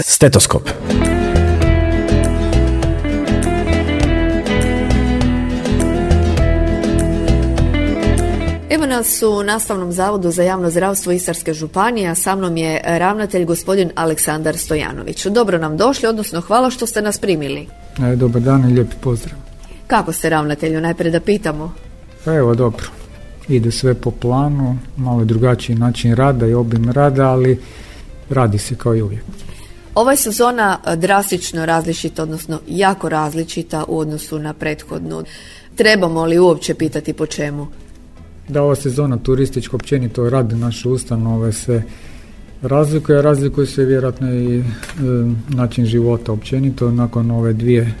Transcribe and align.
Stetoskop. 0.00 0.62
Evo 8.70 8.86
nas 8.86 9.22
u 9.22 9.42
Nastavnom 9.42 9.92
zavodu 9.92 10.30
za 10.30 10.42
javno 10.42 10.70
zdravstvo 10.70 11.12
Istarske 11.12 11.54
županije, 11.54 12.08
a 12.08 12.14
sa 12.14 12.36
mnom 12.36 12.56
je 12.56 12.80
ravnatelj 12.84 13.44
gospodin 13.44 13.90
Aleksandar 13.94 14.56
Stojanović. 14.56 15.26
Dobro 15.26 15.58
nam 15.58 15.76
došli, 15.76 16.08
odnosno 16.08 16.40
hvala 16.40 16.70
što 16.70 16.86
ste 16.86 17.02
nas 17.02 17.18
primili. 17.18 17.66
E, 18.12 18.16
dobar 18.16 18.42
dan 18.42 18.70
i 18.70 18.74
lijepi 18.74 18.96
pozdrav. 19.00 19.38
Kako 19.86 20.12
ste 20.12 20.30
ravnatelju, 20.30 20.80
najprije 20.80 21.10
da 21.10 21.20
pitamo? 21.20 21.72
Pa 22.24 22.34
evo, 22.34 22.54
dobro. 22.54 22.86
Ide 23.48 23.70
sve 23.70 23.94
po 23.94 24.10
planu, 24.10 24.78
malo 24.96 25.24
drugačiji 25.24 25.76
način 25.76 26.14
rada 26.14 26.46
i 26.46 26.54
obim 26.54 26.90
rada, 26.90 27.28
ali 27.28 27.60
radi 28.30 28.58
se 28.58 28.74
kao 28.74 28.94
i 28.94 29.02
uvijek. 29.02 29.22
Ova 29.94 30.16
sezona 30.16 30.78
drastično 30.96 31.66
različita, 31.66 32.22
odnosno 32.22 32.60
jako 32.68 33.08
različita 33.08 33.84
u 33.88 33.98
odnosu 33.98 34.38
na 34.38 34.52
prethodnu. 34.52 35.22
Trebamo 35.74 36.24
li 36.24 36.38
uopće 36.38 36.74
pitati 36.74 37.12
po 37.12 37.26
čemu? 37.26 37.66
Da 38.48 38.62
ova 38.62 38.74
sezona 38.74 39.16
turističko 39.16 39.76
općenito 39.76 40.30
radi 40.30 40.54
naše 40.54 40.88
ustanove 40.88 41.52
se 41.52 41.82
razlikuje, 42.62 43.22
razlikuje 43.22 43.66
se 43.66 43.84
vjerojatno 43.84 44.34
i 44.34 44.58
e, 44.58 44.62
način 45.48 45.84
života 45.84 46.32
općenito 46.32 46.90
nakon 46.90 47.30
ove 47.30 47.52
dvije 47.52 47.94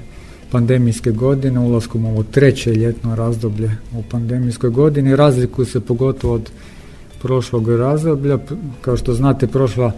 pandemijske 0.50 1.10
godine, 1.10 1.60
ulaskom 1.60 2.04
ovo 2.04 2.22
treće 2.22 2.74
ljetno 2.74 3.14
razdoblje 3.14 3.70
u 3.94 4.02
pandemijskoj 4.10 4.70
godini, 4.70 5.16
razlikuju 5.16 5.66
se 5.66 5.80
pogotovo 5.80 6.34
od 6.34 6.50
prošlog 7.22 7.68
razdoblja. 7.68 8.38
Kao 8.80 8.96
što 8.96 9.14
znate, 9.14 9.46
prošla 9.46 9.92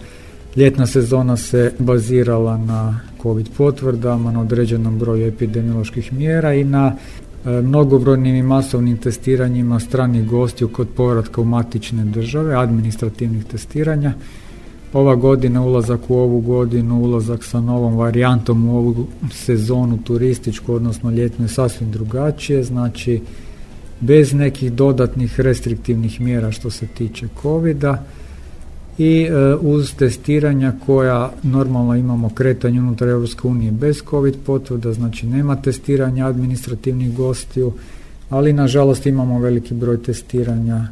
ljetna 0.57 0.87
sezona 0.87 1.37
se 1.37 1.73
bazirala 1.79 2.57
na 2.57 3.01
COVID 3.23 3.49
potvrdama, 3.57 4.33
na 4.33 4.41
određenom 4.41 4.99
broju 4.99 5.27
epidemioloških 5.27 6.13
mjera 6.13 6.55
i 6.55 6.65
na 6.65 6.97
e, 7.45 7.51
mnogobrojnim 7.51 8.35
i 8.37 8.43
masovnim 8.43 8.97
testiranjima 8.97 9.81
stranih 9.81 10.27
gostiju 10.27 10.69
kod 10.69 10.89
povratka 10.97 11.41
u 11.41 11.45
matične 11.45 12.05
države, 12.05 12.55
administrativnih 12.55 13.45
testiranja. 13.45 14.13
Ova 14.93 15.15
godina, 15.15 15.63
ulazak 15.63 16.01
u 16.11 16.15
ovu 16.15 16.41
godinu, 16.41 17.01
ulazak 17.01 17.45
sa 17.45 17.61
novom 17.61 17.97
varijantom 17.97 18.69
u 18.69 18.77
ovu 18.77 19.07
sezonu 19.33 19.99
turističku, 20.05 20.75
odnosno 20.75 21.11
ljetnu 21.11 21.45
je 21.45 21.49
sasvim 21.49 21.91
drugačije, 21.91 22.65
znači 22.65 23.21
bez 24.01 24.33
nekih 24.33 24.73
dodatnih 24.73 25.41
restriktivnih 25.41 26.21
mjera 26.21 26.53
što 26.53 26.71
se 26.71 26.87
tiče 26.87 27.29
covid 27.43 27.85
i 28.99 29.29
e, 29.31 29.55
uz 29.55 29.95
testiranja 29.95 30.73
koja 30.87 31.33
normalno 31.43 31.97
imamo 31.97 32.29
kretanje 32.29 32.81
unutar 32.81 33.09
EU 33.09 33.25
bez 33.71 34.03
COVID 34.11 34.35
potvrda, 34.47 34.93
znači 34.93 35.27
nema 35.27 35.57
testiranja 35.57 36.27
administrativnih 36.27 37.17
gostiju, 37.17 37.73
ali 38.31 38.53
nažalost 38.53 39.07
imamo 39.07 39.39
veliki 39.39 39.75
broj 39.75 40.03
testiranja 40.03 40.89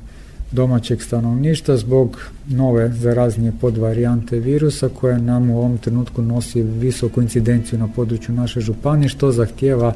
domaćeg 0.53 1.03
stanovništva 1.03 1.77
zbog 1.77 2.19
nove 2.49 2.93
zaraznije 2.93 3.53
podvarijante 3.61 4.39
virusa 4.39 4.89
koja 4.89 5.19
nam 5.19 5.51
u 5.51 5.59
ovom 5.59 5.79
trenutku 5.79 6.23
nosi 6.23 6.63
visoku 6.63 7.23
incidenciju 7.23 7.79
na 7.79 7.89
području 7.89 8.35
naše 8.35 8.61
županije 8.61 9.09
što 9.09 9.33
zahtjeva 9.33 9.95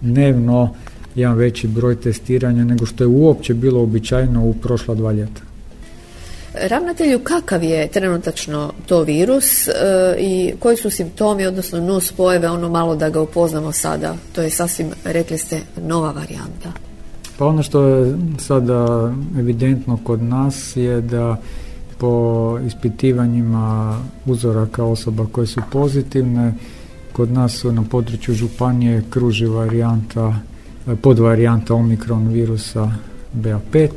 dnevno 0.00 0.74
jedan 1.14 1.36
veći 1.36 1.68
broj 1.68 1.96
testiranja 1.96 2.64
nego 2.64 2.86
što 2.86 3.04
je 3.04 3.08
uopće 3.08 3.54
bilo 3.54 3.82
običajno 3.82 4.44
u 4.44 4.54
prošla 4.54 4.94
dva 4.94 5.12
ljeta. 5.12 5.51
Ravnatelju, 6.54 7.18
kakav 7.18 7.64
je 7.64 7.88
trenutačno 7.88 8.72
to 8.86 9.02
virus 9.02 9.68
e, 9.68 9.72
i 10.18 10.52
koji 10.58 10.76
su 10.76 10.90
simptomi, 10.90 11.46
odnosno 11.46 11.80
nus 11.80 12.12
pojave, 12.12 12.50
ono 12.50 12.68
malo 12.68 12.96
da 12.96 13.10
ga 13.10 13.20
upoznamo 13.20 13.72
sada? 13.72 14.14
To 14.32 14.42
je 14.42 14.50
sasvim, 14.50 14.90
rekli 15.04 15.38
ste, 15.38 15.60
nova 15.76 16.10
varijanta. 16.10 16.72
Pa 17.38 17.46
ono 17.46 17.62
što 17.62 17.84
je 17.84 18.14
sada 18.38 19.12
evidentno 19.38 19.98
kod 20.04 20.22
nas 20.22 20.76
je 20.76 21.00
da 21.00 21.36
po 21.98 22.58
ispitivanjima 22.66 23.98
uzoraka 24.26 24.84
osoba 24.84 25.26
koje 25.32 25.46
su 25.46 25.60
pozitivne, 25.72 26.54
kod 27.12 27.32
nas 27.32 27.52
su 27.52 27.72
na 27.72 27.82
području 27.90 28.34
županije 28.34 29.04
kruži 29.10 29.46
varijanta, 29.46 30.34
podvarijanta 31.02 31.74
omikron 31.74 32.28
virusa 32.28 32.90
BA5, 33.34 33.88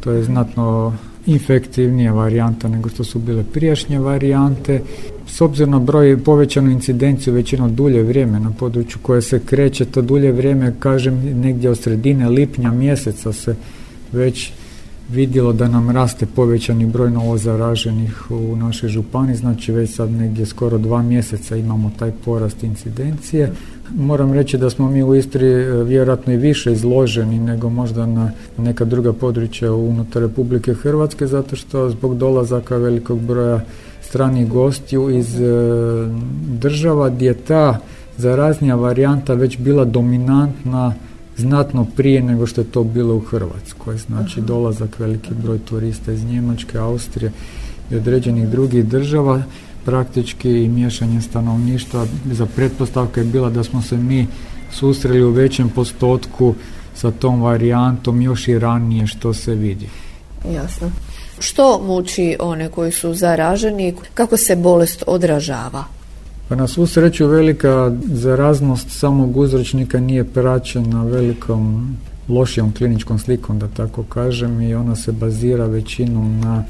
to 0.00 0.10
je 0.10 0.24
znatno 0.24 0.96
infektivnija 1.26 2.12
varijanta 2.12 2.68
nego 2.68 2.88
što 2.88 3.04
su 3.04 3.18
bile 3.18 3.44
prijašnje 3.52 3.98
varijante. 3.98 4.82
S 5.26 5.40
obzirom 5.40 5.70
na 5.70 5.78
broj 5.78 6.18
povećanu 6.24 6.70
incidenciju 6.70 7.34
većinom 7.34 7.74
dulje 7.74 8.02
vrijeme 8.02 8.40
na 8.40 8.50
području 8.50 8.98
koje 9.02 9.22
se 9.22 9.40
kreće, 9.46 9.84
to 9.84 10.02
dulje 10.02 10.32
vrijeme, 10.32 10.74
kažem, 10.78 11.40
negdje 11.40 11.70
od 11.70 11.78
sredine 11.78 12.28
lipnja 12.28 12.70
mjeseca 12.70 13.32
se 13.32 13.54
već 14.12 14.52
vidjelo 15.12 15.52
da 15.52 15.68
nam 15.68 15.90
raste 15.90 16.26
povećani 16.26 16.86
broj 16.86 17.10
novo 17.10 17.38
zaraženih 17.38 18.30
u 18.30 18.56
našoj 18.56 18.88
županiji, 18.88 19.36
znači 19.36 19.72
već 19.72 19.94
sad 19.94 20.10
negdje 20.10 20.46
skoro 20.46 20.78
dva 20.78 21.02
mjeseca 21.02 21.56
imamo 21.56 21.92
taj 21.98 22.12
porast 22.24 22.64
incidencije. 22.64 23.52
Moram 23.96 24.32
reći 24.32 24.58
da 24.58 24.70
smo 24.70 24.90
mi 24.90 25.02
u 25.02 25.14
Istri 25.14 25.46
e, 25.46 25.84
vjerojatno 25.84 26.32
i 26.32 26.36
više 26.36 26.72
izloženi 26.72 27.38
nego 27.38 27.68
možda 27.68 28.06
na 28.06 28.32
neka 28.58 28.84
druga 28.84 29.12
područja 29.12 29.72
unutar 29.72 30.22
Republike 30.22 30.74
Hrvatske, 30.74 31.26
zato 31.26 31.56
što 31.56 31.90
zbog 31.90 32.16
dolazaka 32.16 32.76
velikog 32.76 33.20
broja 33.20 33.60
stranih 34.02 34.48
gostiju 34.48 35.10
iz 35.10 35.40
e, 35.40 35.46
država 36.46 37.08
gdje 37.08 37.34
ta 37.34 37.78
zaraznija 38.16 38.74
varijanta 38.74 39.34
već 39.34 39.58
bila 39.58 39.84
dominantna 39.84 40.94
znatno 41.36 41.86
prije 41.96 42.22
nego 42.22 42.46
što 42.46 42.60
je 42.60 42.70
to 42.70 42.84
bilo 42.84 43.14
u 43.14 43.20
Hrvatskoj. 43.20 43.98
Znači 43.98 44.40
dolazak 44.40 44.98
veliki 44.98 45.34
broj 45.42 45.58
turista 45.58 46.12
iz 46.12 46.24
Njemačke, 46.24 46.78
Austrije 46.78 47.32
i 47.90 47.96
određenih 47.96 48.48
drugih 48.48 48.84
država 48.84 49.42
praktički 49.84 50.50
i 50.50 50.68
miješanje 50.68 51.20
stanovništva 51.20 52.06
za 52.32 52.46
pretpostavka 52.46 53.20
je 53.20 53.26
bila 53.26 53.50
da 53.50 53.64
smo 53.64 53.82
se 53.82 53.96
mi 53.96 54.26
susreli 54.72 55.22
u 55.22 55.30
većem 55.30 55.68
postotku 55.68 56.54
sa 56.94 57.10
tom 57.10 57.42
varijantom 57.42 58.22
još 58.22 58.48
i 58.48 58.58
ranije 58.58 59.06
što 59.06 59.34
se 59.34 59.54
vidi. 59.54 59.88
Jasno. 60.54 60.90
Što 61.38 61.82
muči 61.86 62.36
one 62.40 62.68
koji 62.68 62.92
su 62.92 63.14
zaraženi? 63.14 63.94
Kako 64.14 64.36
se 64.36 64.56
bolest 64.56 65.04
odražava? 65.06 65.84
Pa 66.48 66.56
na 66.56 66.68
svu 66.68 66.86
sreću 66.86 67.26
velika 67.26 67.92
zaraznost 68.04 68.90
samog 68.90 69.36
uzročnika 69.36 70.00
nije 70.00 70.24
praćena 70.24 71.04
velikom 71.04 71.96
lošijom 72.28 72.72
kliničkom 72.72 73.18
slikom, 73.18 73.58
da 73.58 73.68
tako 73.68 74.02
kažem, 74.02 74.62
i 74.62 74.74
ona 74.74 74.96
se 74.96 75.12
bazira 75.12 75.66
većinom 75.66 76.40
na 76.40 76.64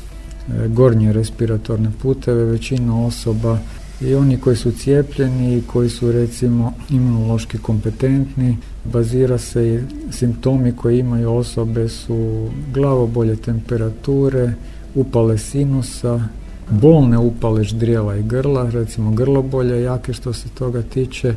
gornje 0.69 1.13
respiratorne 1.13 1.91
puteve, 2.03 2.45
većina 2.45 3.07
osoba 3.07 3.59
i 4.01 4.15
oni 4.15 4.37
koji 4.37 4.57
su 4.57 4.73
cijepljeni 4.73 5.57
i 5.57 5.63
koji 5.63 5.91
su 5.91 6.13
recimo 6.13 6.73
imunološki 6.91 7.59
kompetentni, 7.59 8.57
bazira 8.85 9.39
se 9.39 9.75
i 9.75 9.81
simptomi 10.13 10.73
koje 10.73 10.99
imaju 10.99 11.33
osobe 11.33 11.89
su 11.89 12.49
glavobolje 12.75 13.37
temperature, 13.37 14.53
upale 14.95 15.39
sinusa, 15.39 16.29
bolne 16.71 17.19
upale 17.19 17.65
ždrijela 17.65 18.17
i 18.17 18.23
grla, 18.23 18.71
recimo 18.71 19.11
grlobolje 19.11 19.83
jake 19.83 20.13
što 20.13 20.33
se 20.33 20.49
toga 20.49 20.83
tiče 20.83 21.35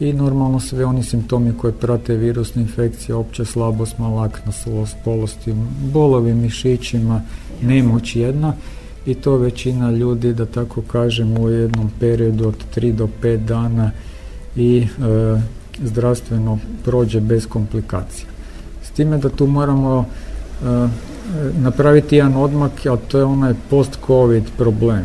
i 0.00 0.12
normalno 0.12 0.60
sve 0.60 0.84
oni 0.84 1.02
simptomi 1.02 1.52
koje 1.58 1.72
prate 1.72 2.16
virusne 2.16 2.62
infekcije, 2.62 3.14
opća 3.14 3.44
slabost, 3.44 3.98
malaknost, 3.98 4.66
polosti, 5.04 5.54
bolovi 5.92 6.34
mišićima, 6.34 7.22
nemoć 7.62 8.16
jedna 8.16 8.54
i 9.06 9.14
to 9.14 9.36
većina 9.36 9.90
ljudi, 9.90 10.32
da 10.32 10.46
tako 10.46 10.82
kažem, 10.82 11.38
u 11.38 11.48
jednom 11.48 11.90
periodu 12.00 12.48
od 12.48 12.54
3 12.76 12.92
do 12.92 13.08
5 13.22 13.36
dana 13.36 13.90
i 14.56 14.78
e, 14.78 15.40
zdravstveno 15.84 16.58
prođe 16.84 17.20
bez 17.20 17.46
komplikacija. 17.46 18.28
S 18.82 18.90
time 18.90 19.18
da 19.18 19.28
tu 19.28 19.46
moramo 19.46 20.04
e, 20.04 20.88
napraviti 21.58 22.16
jedan 22.16 22.36
odmak, 22.36 22.86
a 22.86 22.96
to 22.96 23.18
je 23.18 23.24
onaj 23.24 23.54
post-covid 23.70 24.44
problem. 24.58 25.04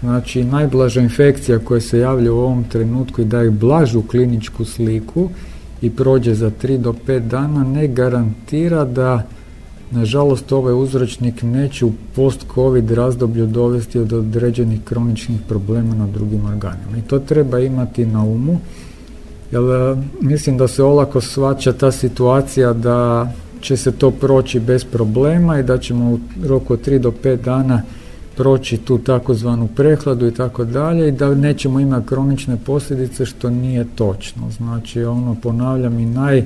Znači, 0.00 0.44
najblaža 0.44 1.00
infekcija 1.00 1.58
koja 1.58 1.80
se 1.80 1.98
javlja 1.98 2.32
u 2.32 2.38
ovom 2.38 2.64
trenutku 2.64 3.22
i 3.22 3.24
daje 3.24 3.50
blažu 3.50 4.02
kliničku 4.02 4.64
sliku 4.64 5.28
i 5.82 5.90
prođe 5.90 6.34
za 6.34 6.50
3 6.62 6.78
do 6.78 6.94
5 7.06 7.18
dana 7.18 7.64
ne 7.64 7.88
garantira 7.88 8.84
da 8.84 9.22
nažalost 9.90 10.52
ovaj 10.52 10.74
uzročnik 10.74 11.42
neće 11.42 11.84
u 11.84 11.92
post-covid 12.16 12.90
razdoblju 12.90 13.46
dovesti 13.46 14.04
do 14.04 14.18
određenih 14.18 14.80
kroničnih 14.84 15.40
problema 15.48 15.94
na 15.94 16.06
drugim 16.06 16.44
organima. 16.44 16.98
I 16.98 17.02
to 17.02 17.18
treba 17.18 17.60
imati 17.60 18.06
na 18.06 18.24
umu, 18.24 18.58
jer 19.50 19.62
mislim 20.20 20.58
da 20.58 20.68
se 20.68 20.82
olako 20.82 21.20
svača 21.20 21.72
ta 21.72 21.92
situacija 21.92 22.72
da 22.72 23.32
će 23.60 23.76
se 23.76 23.92
to 23.92 24.10
proći 24.10 24.60
bez 24.60 24.84
problema 24.84 25.58
i 25.58 25.62
da 25.62 25.78
ćemo 25.78 26.12
u 26.12 26.18
roku 26.46 26.72
od 26.72 26.88
3 26.88 26.98
do 26.98 27.12
5 27.24 27.36
dana 27.36 27.82
proći 28.36 28.76
tu 28.76 28.98
takozvanu 28.98 29.68
prehladu 29.76 30.26
i 30.26 30.34
tako 30.34 30.64
dalje 30.64 31.08
i 31.08 31.12
da 31.12 31.34
nećemo 31.34 31.80
imati 31.80 32.06
kronične 32.06 32.56
posljedice 32.66 33.26
što 33.26 33.50
nije 33.50 33.86
točno. 33.94 34.50
Znači 34.50 35.04
ono 35.04 35.36
ponavljam 35.42 35.98
i 35.98 36.06
naj 36.06 36.44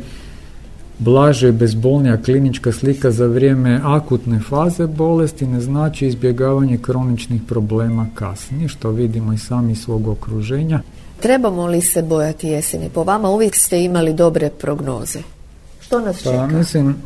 blaže 1.00 1.48
i 1.48 1.52
bezbolnija 1.52 2.22
klinička 2.22 2.72
slika 2.72 3.10
za 3.10 3.26
vrijeme 3.26 3.80
akutne 3.84 4.40
faze 4.48 4.86
bolesti 4.86 5.46
ne 5.46 5.60
znači 5.60 6.06
izbjegavanje 6.06 6.78
kroničnih 6.78 7.42
problema 7.48 8.06
kasnije, 8.14 8.68
što 8.68 8.90
vidimo 8.90 9.32
i 9.32 9.38
sami 9.38 9.76
svog 9.76 10.08
okruženja. 10.08 10.80
Trebamo 11.20 11.66
li 11.66 11.80
se 11.80 12.02
bojati 12.02 12.48
jeseni? 12.48 12.90
Po 12.94 13.04
vama 13.04 13.30
uvijek 13.30 13.56
ste 13.56 13.84
imali 13.84 14.14
dobre 14.14 14.50
prognoze. 14.50 15.18
Što 15.80 16.00
nas 16.00 16.22
pa, 16.22 16.30
čeka? 16.30 16.46
mislim, 16.46 16.96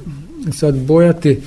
sad 0.53 0.77
bojati 0.77 1.41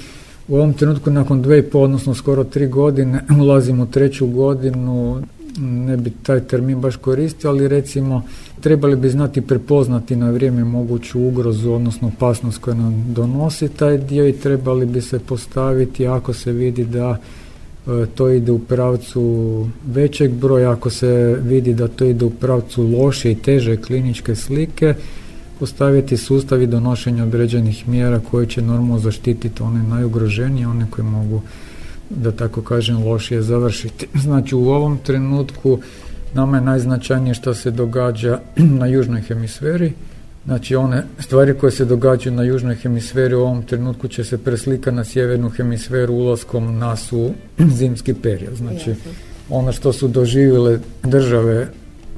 u 0.47 0.55
ovom 0.55 0.73
trenutku 0.73 1.11
nakon 1.11 1.41
dve 1.41 1.59
i 1.59 1.63
pol, 1.63 1.83
odnosno 1.83 2.15
skoro 2.15 2.43
tri 2.43 2.67
godine, 2.67 3.23
ulazimo 3.41 3.83
u 3.83 3.87
treću 3.87 4.27
godinu, 4.27 5.21
ne 5.61 5.97
bi 5.97 6.09
taj 6.09 6.39
termin 6.39 6.81
baš 6.81 6.95
koristio, 6.95 7.49
ali 7.49 7.67
recimo 7.67 8.23
trebali 8.61 8.95
bi 8.95 9.09
znati 9.09 9.41
prepoznati 9.41 10.15
na 10.15 10.29
vrijeme 10.29 10.63
moguću 10.63 11.21
ugrozu, 11.21 11.71
odnosno 11.71 12.07
opasnost 12.07 12.57
koja 12.57 12.75
nam 12.75 13.05
donosi 13.13 13.69
taj 13.69 13.97
dio 13.97 14.27
i 14.27 14.33
trebali 14.33 14.85
bi 14.85 15.01
se 15.01 15.19
postaviti 15.19 16.07
ako 16.07 16.33
se 16.33 16.51
vidi 16.51 16.85
da 16.85 17.17
e, 17.17 18.05
to 18.15 18.29
ide 18.29 18.51
u 18.51 18.59
pravcu 18.59 19.65
većeg 19.87 20.31
broja, 20.31 20.71
ako 20.71 20.89
se 20.89 21.39
vidi 21.43 21.73
da 21.73 21.87
to 21.87 22.05
ide 22.05 22.25
u 22.25 22.29
pravcu 22.29 22.83
loše 22.83 23.31
i 23.31 23.35
teže 23.35 23.77
kliničke 23.77 24.35
slike, 24.35 24.93
postaviti 25.59 26.17
sustav 26.17 26.61
i 26.61 26.67
donošenje 26.67 27.23
određenih 27.23 27.89
mjera 27.89 28.19
koje 28.31 28.45
će 28.45 28.61
normalno 28.61 28.99
zaštititi 28.99 29.63
one 29.63 29.83
najugroženije, 29.83 30.67
one 30.67 30.85
koje 30.89 31.05
mogu 31.05 31.41
da 32.09 32.31
tako 32.31 32.61
kažem 32.61 33.03
lošije 33.03 33.41
završiti. 33.41 34.07
Znači 34.25 34.55
u 34.55 34.69
ovom 34.69 34.97
trenutku 34.97 35.79
nama 36.33 36.57
je 36.57 36.63
najznačajnije 36.63 37.33
što 37.33 37.53
se 37.53 37.71
događa 37.71 38.39
na 38.79 38.87
južnoj 38.87 39.21
hemisferi, 39.21 39.93
Znači 40.47 40.75
one 40.75 41.03
stvari 41.19 41.53
koje 41.53 41.71
se 41.71 41.85
događaju 41.85 42.35
na 42.35 42.43
južnoj 42.43 42.75
hemisferi 42.75 43.35
u 43.35 43.41
ovom 43.41 43.63
trenutku 43.63 44.07
će 44.07 44.23
se 44.23 44.37
preslikati 44.37 44.95
na 44.95 45.03
sjevernu 45.03 45.49
hemisferu 45.49 46.13
ulaskom 46.13 46.77
nas 46.77 47.11
u 47.13 47.31
zimski 47.77 48.13
period. 48.13 48.55
Znači 48.55 48.95
ono 49.49 49.71
što 49.71 49.93
su 49.93 50.07
doživjele 50.07 50.79
države 51.03 51.67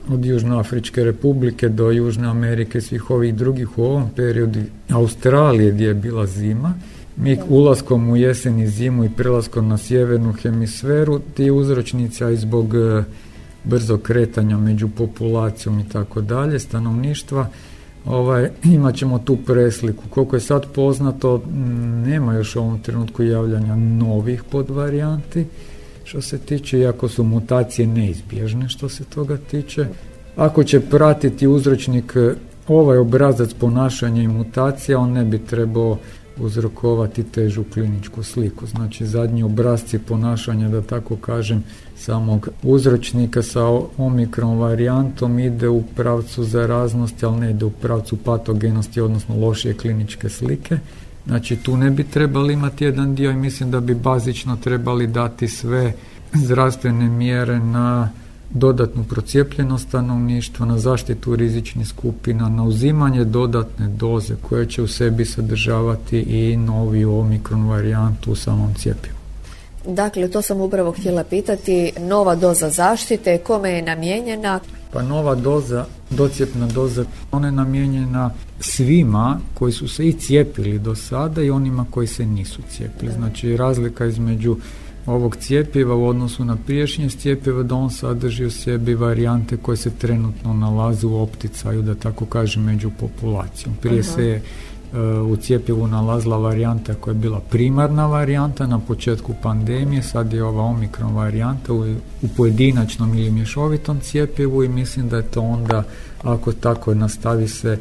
od 0.09 0.25
Južnoafričke 0.25 1.03
republike 1.03 1.69
do 1.69 1.91
Južne 1.91 2.27
Amerike, 2.27 2.81
svih 2.81 3.09
ovih 3.11 3.35
drugih 3.35 3.77
u 3.77 3.83
ovom 3.83 4.09
periodu, 4.15 4.59
Australije 4.89 5.71
gdje 5.71 5.87
je 5.87 5.93
bila 5.93 6.25
zima, 6.27 6.73
mi 7.19 7.37
ulaskom 7.49 8.09
u 8.09 8.17
jesen 8.17 8.59
i 8.59 8.67
zimu 8.67 9.03
i 9.03 9.09
prelaskom 9.09 9.67
na 9.67 9.77
sjevernu 9.77 10.33
hemisferu, 10.33 11.19
ti 11.19 11.51
uzročnici, 11.51 12.23
a 12.23 12.29
i 12.29 12.37
zbog 12.37 12.75
e, 12.75 13.03
brzog 13.63 14.01
kretanja 14.01 14.57
među 14.57 14.89
populacijom 14.97 15.79
i 15.79 15.89
tako 15.89 16.21
dalje, 16.21 16.59
stanovništva, 16.59 17.47
ovaj, 18.05 18.49
imat 18.75 18.95
ćemo 18.95 19.19
tu 19.19 19.37
presliku. 19.37 20.03
Koliko 20.09 20.35
je 20.35 20.39
sad 20.39 20.65
poznato, 20.73 21.43
nema 22.05 22.33
još 22.33 22.55
u 22.55 22.59
ovom 22.59 22.79
trenutku 22.79 23.23
javljanja 23.23 23.75
novih 23.75 24.43
podvarijanti, 24.43 25.45
što 26.03 26.21
se 26.21 26.37
tiče, 26.37 26.79
iako 26.79 27.09
su 27.09 27.23
mutacije 27.23 27.87
neizbježne 27.87 28.69
što 28.69 28.89
se 28.89 29.03
toga 29.03 29.37
tiče. 29.37 29.87
Ako 30.35 30.63
će 30.63 30.79
pratiti 30.79 31.47
uzročnik 31.47 32.13
e, 32.15 32.33
ovaj 32.67 32.97
obrazac 32.97 33.53
ponašanja 33.53 34.21
i 34.21 34.27
mutacija, 34.27 34.99
on 34.99 35.11
ne 35.11 35.25
bi 35.25 35.39
trebao 35.39 35.97
uzrokovati 36.39 37.23
težu 37.23 37.63
kliničku 37.73 38.23
sliku. 38.23 38.67
Znači 38.67 39.05
zadnji 39.05 39.43
obrazci 39.43 39.99
ponašanja, 39.99 40.69
da 40.69 40.81
tako 40.81 41.15
kažem, 41.15 41.63
samog 41.97 42.49
uzročnika 42.63 43.41
sa 43.43 43.65
omikron 43.97 44.57
varijantom 44.57 45.39
ide 45.39 45.69
u 45.69 45.83
pravcu 45.95 46.43
zaraznosti, 46.43 47.25
ali 47.25 47.39
ne 47.39 47.51
ide 47.51 47.65
u 47.65 47.71
pravcu 47.71 48.17
patogenosti, 48.17 49.01
odnosno 49.01 49.35
lošije 49.35 49.73
kliničke 49.73 50.29
slike. 50.29 50.77
Znači 51.25 51.55
tu 51.55 51.77
ne 51.77 51.91
bi 51.91 52.03
trebali 52.03 52.53
imati 52.53 52.85
jedan 52.85 53.15
dio 53.15 53.31
i 53.31 53.35
mislim 53.35 53.71
da 53.71 53.79
bi 53.79 53.95
bazično 53.95 54.55
trebali 54.55 55.07
dati 55.07 55.47
sve 55.47 55.93
zdravstvene 56.33 57.09
mjere 57.09 57.59
na 57.59 58.09
dodatnu 58.49 59.03
procijepljenost 59.03 59.87
stanovništva, 59.87 60.65
na 60.65 60.77
zaštitu 60.77 61.35
rizičnih 61.35 61.87
skupina, 61.87 62.49
na 62.49 62.63
uzimanje 62.63 63.25
dodatne 63.25 63.87
doze 63.87 64.35
koje 64.49 64.65
će 64.65 64.81
u 64.81 64.87
sebi 64.87 65.25
sadržavati 65.25 66.19
i 66.19 66.57
novi 66.57 67.05
omikron 67.05 67.69
varijantu 67.69 68.31
u 68.31 68.35
samom 68.35 68.73
cijepivu. 68.73 69.19
Dakle, 69.87 70.27
to 70.27 70.41
sam 70.41 70.61
upravo 70.61 70.91
htjela 70.91 71.23
pitati. 71.23 71.91
Nova 71.99 72.35
doza 72.35 72.69
zaštite, 72.69 73.37
kome 73.37 73.71
je 73.71 73.81
namijenjena? 73.81 74.59
Pa 74.91 75.01
nova 75.01 75.35
doza, 75.35 75.85
docijepna 76.09 76.67
doza, 76.67 77.05
ona 77.31 77.47
je 77.47 77.51
namijenjena 77.51 78.31
svima 78.59 79.39
koji 79.53 79.73
su 79.73 79.87
se 79.87 80.07
i 80.07 80.13
cijepili 80.13 80.79
do 80.79 80.95
sada 80.95 81.41
i 81.41 81.49
onima 81.49 81.85
koji 81.91 82.07
se 82.07 82.25
nisu 82.25 82.61
cijepili. 82.69 83.11
Znači, 83.11 83.57
razlika 83.57 84.05
između 84.05 84.57
ovog 85.09 85.35
cijepiva 85.35 85.95
u 85.95 86.07
odnosu 86.07 86.45
na 86.45 86.55
priješnje 86.55 87.09
cijepiva 87.09 87.63
da 87.63 87.75
on 87.75 87.91
sadrži 87.91 88.45
u 88.45 88.51
sebi 88.51 88.95
varijante 88.95 89.57
koje 89.57 89.77
se 89.77 89.89
trenutno 89.89 90.53
nalaze 90.53 91.07
u 91.07 91.21
opticaju, 91.21 91.81
da 91.81 91.95
tako 91.95 92.25
kažem, 92.25 92.63
među 92.63 92.89
populacijom. 92.99 93.75
Prije 93.81 94.03
se 94.03 94.25
je 94.25 94.41
u 95.31 95.35
cijepivu 95.35 95.87
nalazila 95.87 96.37
varijanta 96.37 96.93
koja 96.93 97.11
je 97.11 97.19
bila 97.19 97.39
primarna 97.39 98.07
varijanta 98.07 98.67
na 98.67 98.79
početku 98.79 99.33
pandemije, 99.41 100.03
sad 100.03 100.33
je 100.33 100.43
ova 100.43 100.63
omikron 100.63 101.15
varijanta 101.15 101.73
u, 101.73 101.95
u 102.21 102.27
pojedinačnom 102.37 103.13
ili 103.13 103.31
mješovitom 103.31 103.99
cijepivu 103.99 104.63
i 104.63 104.69
mislim 104.69 105.09
da 105.09 105.17
je 105.17 105.23
to 105.23 105.41
onda, 105.41 105.83
ako 106.23 106.51
tako 106.51 106.93
nastavi 106.93 107.47
se 107.47 107.77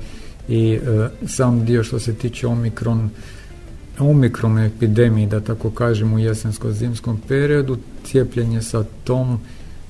i 0.48 0.72
e, 0.72 1.08
sam 1.26 1.64
dio 1.64 1.84
što 1.84 1.98
se 1.98 2.14
tiče 2.14 2.46
omikron 2.46 3.10
omikron 4.00 4.58
epidemiji, 4.58 5.26
da 5.26 5.40
tako 5.40 5.70
kažem, 5.70 6.12
u 6.12 6.18
jesensko-zimskom 6.18 7.18
periodu, 7.28 7.76
cijepljenje 8.04 8.62
sa 8.62 8.84
tom 9.04 9.40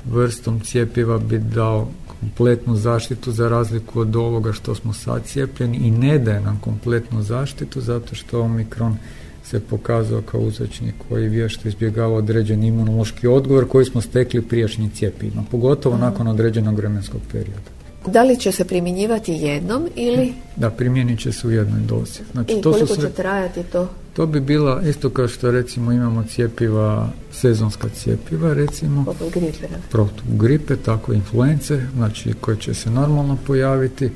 vrstom 0.05 0.61
cijepiva 0.61 1.19
bi 1.19 1.39
dao 1.39 1.89
kompletnu 2.21 2.77
zaštitu 2.77 3.33
za 3.33 3.49
razliku 3.49 4.01
od 4.01 4.17
ovoga 4.17 4.53
što 4.53 4.75
smo 4.75 4.93
sad 4.93 5.25
cijepljeni 5.25 5.77
i 5.77 5.91
ne 5.91 6.19
daje 6.19 6.41
nam 6.41 6.61
kompletnu 6.61 7.23
zaštitu 7.23 7.81
zato 7.81 8.15
što 8.15 8.41
omikron 8.41 8.97
se 9.45 9.61
pokazao 9.61 10.23
kao 10.23 10.41
uzročnik 10.41 10.95
koji 11.09 11.29
vješto 11.29 11.69
izbjegava 11.69 12.15
određeni 12.15 12.67
imunološki 12.67 13.27
odgovor 13.27 13.69
koji 13.69 13.85
smo 13.85 14.01
stekli 14.01 14.43
prijašnjim 14.43 14.91
cijepima, 14.91 15.45
pogotovo 15.51 15.97
nakon 15.97 16.29
određenog 16.29 16.77
vremenskog 16.77 17.21
perioda. 17.33 17.78
Da 18.13 18.23
li 18.23 18.37
će 18.37 18.53
se 18.53 18.65
primjenjivati 18.65 19.33
jednom 19.33 19.89
ili? 19.95 20.33
Da, 20.57 20.71
primjenit 20.71 21.21
će 21.21 21.33
se 21.33 21.47
u 21.47 21.51
jednoj 21.51 21.81
dozi. 21.81 22.21
Znači, 22.33 22.53
I 22.53 22.63
to 22.63 22.73
koliko 22.73 22.97
će 22.97 23.11
trajati 23.11 23.63
to? 23.63 23.89
To 24.13 24.27
bi 24.27 24.41
bila 24.41 24.83
isto 24.83 25.11
kao 25.11 25.29
što 25.29 25.51
recimo 25.51 25.93
imamo 25.93 26.25
cijepiva, 26.25 27.09
sezonska 27.33 27.89
cijepiva 27.89 28.55
recimo. 28.55 29.05
Protiv 29.05 29.43
gripe. 29.43 29.67
Protiv 29.91 30.25
gripe, 30.27 30.77
tako 30.77 31.13
influence, 31.13 31.81
znači 31.95 32.35
koje 32.41 32.57
će 32.57 32.75
se 32.75 32.91
normalno 32.91 33.37
pojaviti 33.47 34.11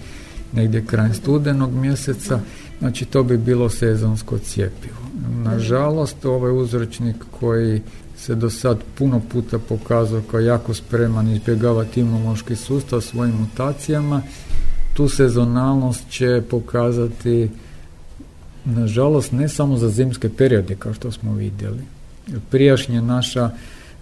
negdje 0.53 0.87
kraj 0.87 1.15
studenog 1.15 1.73
mjeseca. 1.73 2.41
Znači 2.79 3.05
to 3.05 3.23
bi 3.23 3.39
bilo 3.39 3.69
sezonsko 3.69 4.39
cijepivo. 4.39 4.97
Nažalost, 5.45 6.25
ovaj 6.25 6.53
uzročnik 6.53 7.17
koji 7.41 7.83
se 8.23 8.35
do 8.35 8.51
sad 8.51 8.79
puno 8.95 9.21
puta 9.33 9.59
pokazao 9.59 10.23
kao 10.31 10.41
jako 10.41 10.75
spreman 10.75 11.29
izbjegavati 11.29 12.01
imunološki 12.01 12.57
sustav 12.57 13.01
svojim 13.01 13.35
mutacijama. 13.35 14.23
Tu 14.95 15.09
sezonalnost 15.09 16.11
će 16.11 16.43
pokazati 16.51 17.51
nažalost 18.65 19.33
ne 19.33 19.49
samo 19.49 19.77
za 19.77 19.89
zimske 19.89 20.29
periode 20.29 20.75
kao 20.75 20.95
što 20.95 21.13
smo 21.13 21.35
vidjeli. 21.35 21.83
Prijašnje 22.51 23.03
naša 23.03 23.51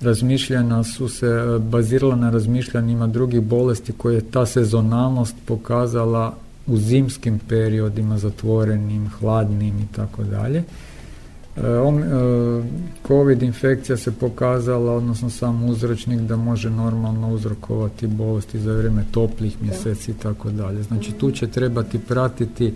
razmišljanja 0.00 0.84
su 0.84 1.08
se 1.08 1.58
bazirala 1.58 2.16
na 2.16 2.30
razmišljanjima 2.30 3.06
drugih 3.06 3.40
bolesti 3.40 3.92
koje 3.92 4.14
je 4.14 4.30
ta 4.30 4.46
sezonalnost 4.46 5.34
pokazala 5.46 6.36
u 6.66 6.76
zimskim 6.76 7.38
periodima 7.48 8.18
zatvorenim, 8.18 9.08
hladnim 9.08 9.78
i 9.78 9.86
tako 9.96 10.24
dalje. 10.24 10.64
E, 11.60 11.66
e, 11.66 12.62
COVID 13.06 13.42
infekcija 13.42 13.96
se 13.96 14.12
pokazala, 14.12 14.92
odnosno 14.92 15.30
sam 15.30 15.64
uzročnik 15.64 16.20
da 16.20 16.36
može 16.36 16.70
normalno 16.70 17.32
uzrokovati 17.32 18.06
bolesti 18.06 18.58
za 18.58 18.72
vrijeme 18.72 19.04
toplih 19.10 19.62
mjeseci 19.62 20.10
i 20.10 20.14
tako 20.14 20.50
dalje. 20.50 20.82
Znači 20.82 21.12
tu 21.12 21.30
će 21.30 21.46
trebati 21.46 21.98
pratiti 21.98 22.74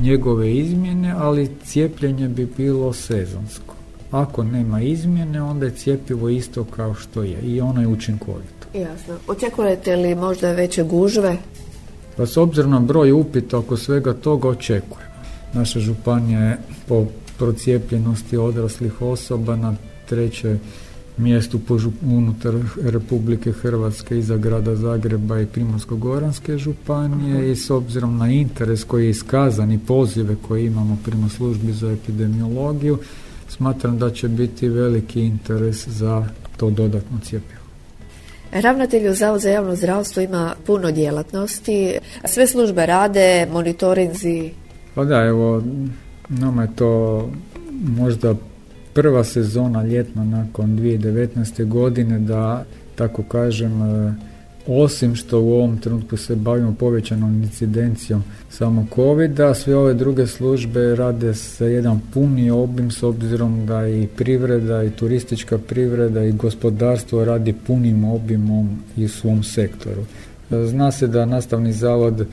njegove 0.00 0.54
izmjene, 0.54 1.14
ali 1.18 1.50
cijepljenje 1.64 2.28
bi 2.28 2.48
bilo 2.56 2.92
sezonsko. 2.92 3.74
Ako 4.10 4.44
nema 4.44 4.80
izmjene, 4.80 5.42
onda 5.42 5.66
je 5.66 5.74
cijepivo 5.74 6.28
isto 6.28 6.64
kao 6.64 6.94
što 6.94 7.22
je 7.22 7.40
i 7.40 7.60
ono 7.60 7.80
je 7.80 7.86
učinkovito. 7.86 8.68
Jasno. 8.74 9.14
Očekujete 9.28 9.96
li 9.96 10.14
možda 10.14 10.52
veće 10.52 10.82
gužve? 10.82 11.36
Pa 12.16 12.26
s 12.26 12.36
obzirom 12.36 12.70
na 12.70 12.80
broj 12.80 13.12
upita 13.12 13.58
oko 13.58 13.76
svega 13.76 14.14
toga 14.14 14.48
očekujemo. 14.48 15.08
Naša 15.54 15.80
županija 15.80 16.40
je 16.40 16.58
po 16.88 17.06
procijepljenosti 17.38 18.36
odraslih 18.36 19.02
osoba 19.02 19.56
na 19.56 19.74
trećoj 20.08 20.58
mjestu 21.18 21.60
unutar 22.06 22.54
Republike 22.82 23.52
Hrvatske 23.52 24.18
iza 24.18 24.36
grada 24.36 24.76
Zagreba 24.76 25.40
i 25.40 25.46
Primorsko-Goranske 25.46 26.58
županije 26.58 27.52
i 27.52 27.56
s 27.56 27.70
obzirom 27.70 28.18
na 28.18 28.30
interes 28.30 28.84
koji 28.84 29.04
je 29.04 29.10
iskazan 29.10 29.72
i 29.72 29.78
pozive 29.78 30.36
koje 30.48 30.66
imamo 30.66 30.98
prema 31.04 31.28
službi 31.28 31.72
za 31.72 31.92
epidemiologiju, 31.92 32.98
smatram 33.48 33.98
da 33.98 34.10
će 34.10 34.28
biti 34.28 34.68
veliki 34.68 35.20
interes 35.20 35.88
za 35.88 36.26
to 36.56 36.70
dodatno 36.70 37.18
cijepivo. 37.24 37.58
Ravnatelj 38.52 39.08
u 39.08 39.14
Zavod 39.14 39.40
za 39.40 39.50
javno 39.50 39.76
zdravstvo 39.76 40.22
ima 40.22 40.54
puno 40.66 40.90
djelatnosti, 40.90 41.98
sve 42.24 42.46
službe 42.46 42.86
rade, 42.86 43.46
monitorinzi. 43.52 44.50
Pa 44.94 45.04
da, 45.04 45.24
evo, 45.24 45.62
nama 46.28 46.62
je 46.62 46.68
to 46.76 47.30
možda 47.96 48.34
prva 48.92 49.24
sezona 49.24 49.84
ljetna 49.84 50.24
nakon 50.24 50.78
2019. 50.78 51.64
godine 51.64 52.18
da, 52.18 52.64
tako 52.94 53.22
kažem, 53.22 53.82
e, 53.82 54.14
osim 54.66 55.14
što 55.14 55.40
u 55.40 55.52
ovom 55.52 55.78
trenutku 55.78 56.16
se 56.16 56.36
bavimo 56.36 56.74
povećanom 56.78 57.42
incidencijom 57.42 58.24
samo 58.50 58.86
covid 58.94 59.38
sve 59.54 59.76
ove 59.76 59.94
druge 59.94 60.26
službe 60.26 60.94
rade 60.94 61.34
sa 61.34 61.64
jedan 61.64 62.00
puni 62.14 62.50
obim 62.50 62.90
s 62.90 63.02
obzirom 63.02 63.66
da 63.66 63.88
i 63.88 64.06
privreda 64.16 64.82
i 64.82 64.90
turistička 64.90 65.58
privreda 65.58 66.24
i 66.24 66.32
gospodarstvo 66.32 67.24
radi 67.24 67.52
punim 67.66 68.04
obimom 68.04 68.82
i 68.96 69.08
svom 69.08 69.42
sektoru. 69.42 70.02
Zna 70.50 70.92
se 70.92 71.06
da 71.06 71.24
nastavni 71.24 71.72
zavod 71.72 72.26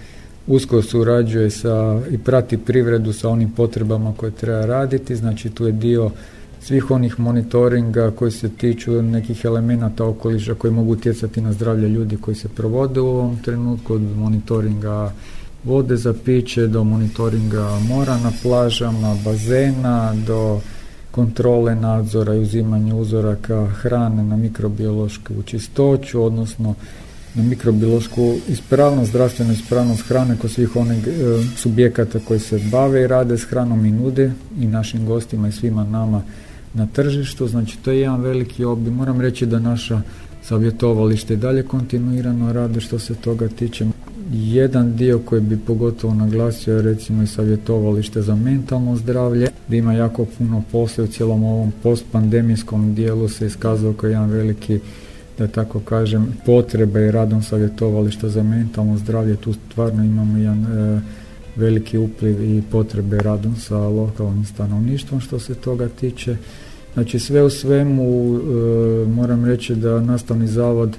usko 0.47 0.81
surađuje 0.81 1.49
sa 1.49 1.99
i 2.11 2.17
prati 2.17 2.57
privredu 2.57 3.13
sa 3.13 3.29
onim 3.29 3.51
potrebama 3.51 4.13
koje 4.17 4.31
treba 4.31 4.65
raditi, 4.65 5.15
znači 5.15 5.49
tu 5.49 5.65
je 5.65 5.71
dio 5.71 6.11
svih 6.61 6.91
onih 6.91 7.19
monitoringa 7.19 8.11
koji 8.11 8.31
se 8.31 8.49
tiču 8.49 9.01
nekih 9.01 9.45
elemenata 9.45 10.05
okoliša 10.05 10.53
koji 10.53 10.73
mogu 10.73 10.91
utjecati 10.91 11.41
na 11.41 11.53
zdravlje 11.53 11.89
ljudi 11.89 12.17
koji 12.17 12.35
se 12.35 12.47
provode 12.47 12.99
u 12.99 13.07
ovom 13.07 13.37
trenutku, 13.37 13.93
od 13.93 14.01
monitoringa 14.01 15.11
vode 15.63 15.97
za 15.97 16.13
piće 16.25 16.67
do 16.67 16.83
monitoringa 16.83 17.79
mora 17.87 18.17
na 18.17 18.31
plažama, 18.43 19.17
bazena, 19.25 20.13
do 20.27 20.59
kontrole 21.11 21.75
nadzora 21.75 22.35
i 22.35 22.39
uzimanja 22.39 22.95
uzoraka 22.95 23.67
hrane 23.67 24.23
na 24.23 24.37
mikrobiološku 24.37 25.43
čistoću, 25.45 26.23
odnosno 26.23 26.75
na 27.35 27.43
mikrobiološku 27.43 28.35
ispravnost, 28.47 29.09
zdravstvenu 29.09 29.53
ispravnost 29.53 30.01
hrane 30.01 30.37
kod 30.41 30.51
svih 30.51 30.75
onih 30.75 31.07
e, 31.07 31.11
subjekata 31.57 32.19
koji 32.27 32.39
se 32.39 32.59
bave 32.71 33.03
i 33.03 33.07
rade 33.07 33.37
s 33.37 33.43
hranom 33.43 33.85
i 33.85 33.91
nude 33.91 34.31
i 34.59 34.67
našim 34.67 35.05
gostima 35.05 35.47
i 35.47 35.51
svima 35.51 35.83
nama 35.83 36.21
na 36.73 36.87
tržištu, 36.93 37.47
znači 37.47 37.77
to 37.77 37.91
je 37.91 37.99
jedan 37.99 38.21
veliki 38.21 38.65
obim. 38.65 38.93
Moram 38.93 39.21
reći 39.21 39.45
da 39.45 39.59
naša 39.59 40.01
savjetovalište 40.43 41.33
i 41.33 41.37
dalje 41.37 41.63
kontinuirano 41.63 42.53
rade 42.53 42.81
što 42.81 42.99
se 42.99 43.15
toga 43.15 43.47
tiče. 43.47 43.85
Jedan 44.31 44.95
dio 44.95 45.19
koji 45.19 45.41
bi 45.41 45.57
pogotovo 45.57 46.13
naglasio 46.13 46.75
je 46.75 46.81
recimo 46.81 47.23
i 47.23 47.27
savjetovalište 47.27 48.21
za 48.21 48.35
mentalno 48.35 48.95
zdravlje, 48.95 49.47
gdje 49.67 49.77
ima 49.77 49.93
jako 49.93 50.25
puno 50.25 50.63
posla 50.71 51.03
u 51.03 51.07
cijelom 51.07 51.43
ovom 51.43 51.71
postpandemijskom 51.83 52.95
dijelu 52.95 53.29
se 53.29 53.45
iskazao 53.45 53.93
kao 53.93 54.09
jedan 54.09 54.29
veliki 54.29 54.79
da 55.37 55.47
tako 55.47 55.79
kažem, 55.79 56.37
potrebe 56.45 57.07
i 57.07 57.11
radom 57.11 57.43
savjetovališta 57.43 58.29
za 58.29 58.43
mentalno 58.43 58.97
zdravlje. 58.97 59.35
Tu 59.35 59.53
stvarno 59.53 60.03
imamo 60.03 60.37
jedan 60.37 60.63
e, 60.63 61.01
veliki 61.55 61.97
upliv 61.97 62.43
i 62.43 62.63
potrebe 62.71 63.17
radom 63.17 63.55
sa 63.55 63.77
lokalnim 63.77 64.45
stanovništvom 64.45 65.19
što 65.19 65.39
se 65.39 65.55
toga 65.55 65.87
tiče. 65.87 66.37
Znači 66.93 67.19
sve 67.19 67.43
u 67.43 67.49
svemu 67.49 68.35
e, 68.35 68.39
moram 69.07 69.45
reći 69.45 69.75
da 69.75 70.01
nastavni 70.01 70.47
zavod 70.47 70.97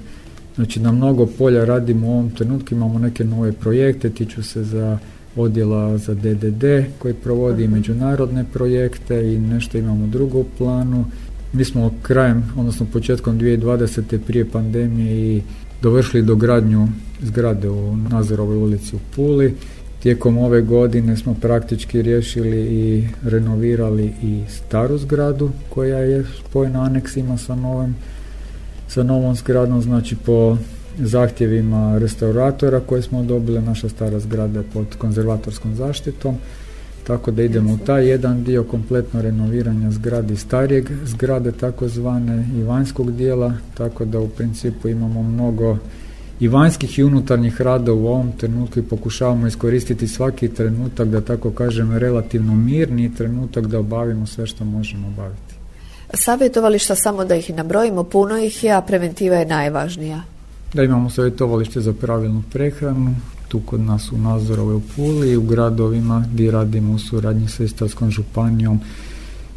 znači 0.55 0.79
na 0.79 0.91
mnogo 0.91 1.25
polja 1.25 1.65
radimo 1.65 2.07
u 2.07 2.11
ovom 2.11 2.29
trenutku, 2.29 2.73
imamo 2.73 2.99
neke 2.99 3.23
nove 3.23 3.51
projekte, 3.51 4.09
tiču 4.09 4.43
se 4.43 4.63
za 4.63 4.97
odjela 5.35 5.97
za 5.97 6.13
DDD 6.13 6.63
koji 6.99 7.13
provodi 7.13 7.67
međunarodne 7.67 8.45
projekte 8.53 9.33
i 9.33 9.39
nešto 9.39 9.77
imamo 9.77 10.07
drugo 10.07 10.39
u 10.39 10.45
planu. 10.57 11.05
Mi 11.57 11.65
smo 11.65 11.91
krajem, 12.01 12.43
odnosno 12.57 12.85
početkom 12.93 13.39
2020. 13.39 14.17
prije 14.27 14.49
pandemije 14.49 15.35
i 15.35 15.41
dovršili 15.81 16.23
dogradnju 16.23 16.87
zgrade 17.21 17.69
u 17.69 17.95
Nazorovoj 17.95 18.57
ulici 18.57 18.95
u 18.95 18.99
Puli 19.15 19.55
Tijekom 19.99 20.37
ove 20.37 20.61
godine 20.61 21.17
smo 21.17 21.33
praktički 21.33 22.01
riješili 22.01 22.57
i 22.57 23.07
renovirali 23.23 24.13
i 24.23 24.41
staru 24.49 24.97
zgradu 24.97 25.51
koja 25.69 25.97
je 25.97 26.25
spojena 26.39 26.83
aneksima 26.83 27.37
sa, 27.37 27.55
novim, 27.55 27.95
sa 28.87 29.03
novom 29.03 29.35
zgradom, 29.35 29.81
znači 29.81 30.15
po 30.15 30.57
zahtjevima 30.99 31.97
restauratora 31.97 32.79
koje 32.79 33.01
smo 33.01 33.23
dobili, 33.23 33.61
naša 33.61 33.89
stara 33.89 34.19
zgrada 34.19 34.63
pod 34.73 34.85
konzervatorskom 34.97 35.75
zaštitom, 35.75 36.37
tako 37.07 37.31
da 37.31 37.43
idemo 37.43 37.73
u 37.73 37.77
taj 37.77 38.09
jedan 38.09 38.43
dio 38.43 38.63
kompletno 38.63 39.21
renoviranja 39.21 39.91
zgradi 39.91 40.35
starijeg 40.35 40.89
zgrade 41.05 41.51
takozvane 41.51 42.47
i 42.55 42.63
vanjskog 42.63 43.11
dijela, 43.11 43.53
tako 43.73 44.05
da 44.05 44.19
u 44.19 44.29
principu 44.29 44.87
imamo 44.87 45.23
mnogo 45.23 45.77
i 46.39 46.47
vanjskih 46.47 46.99
i 46.99 47.03
unutarnjih 47.03 47.61
rada 47.61 47.93
u 47.93 48.07
ovom 48.07 48.31
trenutku 48.31 48.79
i 48.79 48.83
pokušavamo 48.83 49.47
iskoristiti 49.47 50.07
svaki 50.07 50.47
trenutak, 50.47 51.07
da 51.07 51.21
tako 51.21 51.51
kažem, 51.51 51.97
relativno 51.97 52.55
mirni 52.55 53.15
trenutak 53.15 53.67
da 53.67 53.79
obavimo 53.79 54.25
sve 54.25 54.47
što 54.47 54.65
možemo 54.65 55.07
obaviti. 55.07 55.55
Savjetovališta, 56.13 56.95
samo 56.95 57.25
da 57.25 57.35
ih 57.35 57.55
nabrojimo, 57.55 58.03
puno 58.03 58.37
ih 58.37 58.63
je, 58.63 58.71
a 58.71 58.81
preventiva 58.81 59.35
je 59.35 59.45
najvažnija. 59.45 60.21
Da 60.73 60.83
imamo 60.83 61.09
savjetovalište 61.09 61.81
za 61.81 61.93
pravilnu 61.93 62.43
prehranu, 62.51 63.15
tu 63.47 63.59
kod 63.59 63.79
nas 63.79 64.11
u 64.11 64.17
Nazorove 64.17 64.73
u 64.73 64.81
Puli 64.95 65.31
i 65.31 65.37
u 65.37 65.41
gradovima 65.41 66.25
gdje 66.33 66.51
radimo 66.51 66.93
u 66.93 66.99
suradnji 66.99 67.47
sa 67.47 67.63
Istarskom 67.63 68.11
županijom 68.11 68.79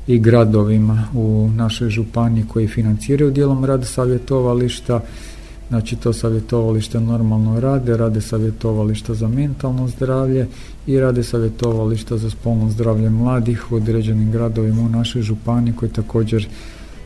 i 0.07 0.19
gradovima 0.19 1.09
u 1.15 1.51
našoj 1.55 1.91
županiji 1.91 2.45
koji 2.49 2.69
financiraju 2.69 3.31
dijelom 3.31 3.65
rada 3.65 3.85
savjetovališta 3.85 5.01
Znači 5.71 5.97
to 5.97 6.13
savjetovalište 6.13 7.01
normalno 7.01 7.61
rade, 7.61 7.97
rade 7.97 8.21
savjetovališta 8.21 9.15
za 9.15 9.29
mentalno 9.29 9.89
zdravlje 9.89 10.47
i 10.87 11.01
rade 11.01 11.23
savjetovališta 11.23 12.17
za 12.17 12.31
spolno 12.31 12.71
zdravlje 12.71 13.11
mladih 13.11 13.73
u 13.73 13.77
određenim 13.77 14.33
gradovima 14.33 14.83
u 14.83 14.89
našoj 14.89 15.23
županiji 15.23 15.75
koji 15.77 15.91
također 15.91 16.49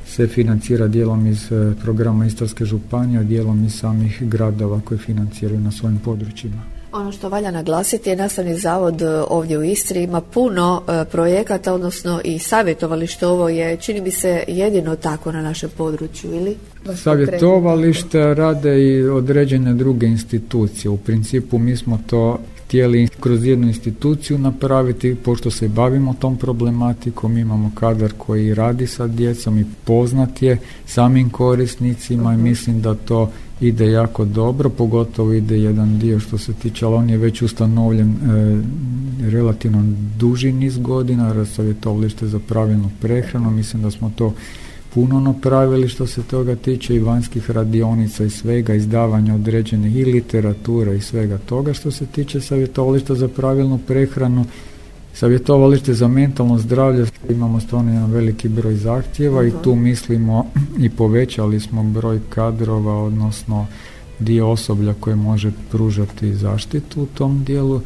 se 0.07 0.27
financira 0.27 0.89
dijelom 0.89 1.27
iz 1.27 1.53
e, 1.53 1.75
programa 1.83 2.27
Istarske 2.27 2.65
županije, 2.65 3.21
a 3.21 3.23
dijelom 3.23 3.65
iz 3.65 3.75
samih 3.75 4.23
gradova 4.23 4.81
koji 4.85 4.99
financiraju 4.99 5.61
na 5.61 5.71
svojim 5.71 5.99
područjima. 5.99 6.74
Ono 6.95 7.13
što 7.13 7.29
valja 7.29 7.51
naglasiti 7.51 8.11
je 8.11 8.17
nastavni 8.17 8.59
zavod 8.59 9.03
e, 9.03 9.07
ovdje 9.31 9.59
u 9.59 9.65
Istri 9.65 10.03
ima 10.03 10.21
puno 10.21 10.83
e, 10.89 11.05
projekata, 11.05 11.75
odnosno 11.75 12.21
i 12.25 12.39
savjetovalište. 12.39 13.27
Ovo 13.27 13.49
je, 13.49 13.77
čini 13.77 14.01
mi 14.01 14.11
se, 14.11 14.45
jedino 14.49 14.97
tako 14.97 15.33
na 15.33 15.43
našem 15.43 15.71
području, 15.77 16.35
ili? 16.35 16.57
Savjetovalište 16.97 18.35
rade 18.35 18.85
i 18.85 19.09
određene 19.09 19.75
druge 19.75 20.07
institucije. 20.07 20.91
U 20.91 20.97
principu 20.97 21.59
mi 21.59 21.77
smo 21.77 21.99
to 22.07 22.39
htjeli 22.65 23.09
kroz 23.21 23.45
jednu 23.45 23.67
instituciju 23.67 24.39
napraviti, 24.39 25.15
pošto 25.15 25.51
se 25.51 25.69
bavimo 25.69 26.15
tom 26.21 26.37
problematikom, 26.37 27.39
imamo 27.39 27.73
kadar 27.75 28.13
koji 28.19 28.55
radi 28.55 28.87
sa 28.87 29.07
djecom 29.07 29.59
i 29.59 29.65
poznat 29.85 30.43
je 30.43 30.59
samim 30.87 31.31
korisnicima 31.31 32.35
i 32.35 32.37
mislim 32.37 32.83
da 32.83 32.95
to 32.95 33.31
ide 33.69 33.91
jako 33.91 34.25
dobro, 34.25 34.71
pogotovo 34.71 35.33
ide 35.33 35.59
jedan 35.59 35.99
dio 35.99 36.21
što 36.21 36.39
se 36.39 36.53
tiče, 36.53 36.87
ali 36.87 36.95
on 36.95 37.11
je 37.11 37.19
već 37.19 37.43
ustanovljen 37.43 38.11
e, 38.11 38.63
relativno 39.31 39.83
duži 40.19 40.53
niz 40.53 40.79
godina, 40.79 41.45
savjetovalište 41.45 42.27
za 42.27 42.39
pravilnu 42.39 42.91
prehranu, 43.01 43.51
mislim 43.51 43.83
da 43.83 43.91
smo 43.91 44.13
to 44.17 44.35
puno 44.95 45.21
napravili 45.21 45.89
što 45.89 46.07
se 46.07 46.23
toga 46.23 46.57
tiče 46.57 46.95
i 46.95 46.99
vanjskih 46.99 47.51
radionica 47.51 48.25
i 48.25 48.31
svega, 48.31 48.75
izdavanja 48.75 49.35
određene 49.35 49.91
i 49.91 50.05
literature 50.05 50.97
i 50.97 51.01
svega 51.01 51.39
toga 51.39 51.73
što 51.73 51.91
se 51.91 52.07
tiče 52.07 52.41
savjetovališta 52.41 53.15
za 53.15 53.29
pravilnu 53.29 53.79
prehranu. 53.79 54.45
Savjetovalište 55.15 55.95
za 55.95 56.09
mentalno 56.09 56.59
zdravlje. 56.59 57.07
Imamo 57.31 57.61
stvarno 57.61 57.93
jedan 57.93 58.11
veliki 58.11 58.49
broj 58.49 58.75
zahtjeva 58.75 59.47
i 59.47 59.53
tu 59.63 59.75
mislimo 59.75 60.47
i 60.79 60.91
povećali 60.91 61.61
smo 61.61 61.83
broj 61.83 62.21
kadrova, 62.29 63.03
odnosno 63.03 63.67
dio 64.19 64.51
osoblja 64.51 64.95
koje 65.01 65.17
može 65.17 65.53
pružati 65.71 66.35
zaštitu 66.35 67.03
u 67.03 67.07
tom 67.07 67.45
dijelu 67.45 67.81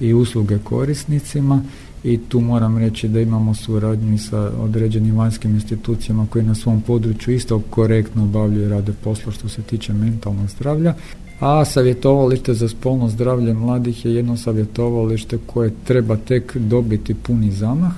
i 0.00 0.14
usluge 0.14 0.58
korisnicima 0.64 1.62
i 2.04 2.18
tu 2.28 2.40
moram 2.40 2.78
reći 2.78 3.08
da 3.08 3.20
imamo 3.20 3.54
suradnju 3.54 4.18
sa 4.18 4.50
određenim 4.60 5.16
vanjskim 5.16 5.54
institucijama 5.54 6.26
koji 6.30 6.44
na 6.44 6.54
svom 6.54 6.80
području 6.80 7.34
isto 7.34 7.62
korektno 7.70 8.22
obavljaju 8.22 8.68
rade 8.68 8.92
posla 9.04 9.32
što 9.32 9.48
se 9.48 9.62
tiče 9.62 9.92
mentalnog 9.92 10.48
zdravlja. 10.48 10.94
A 11.40 11.64
savjetovalište 11.64 12.54
za 12.54 12.68
spolno 12.68 13.08
zdravlje 13.08 13.54
mladih 13.54 14.04
je 14.04 14.14
jedno 14.14 14.36
savjetovalište 14.36 15.38
koje 15.46 15.72
treba 15.84 16.16
tek 16.16 16.56
dobiti 16.56 17.14
puni 17.14 17.50
zamah 17.50 17.92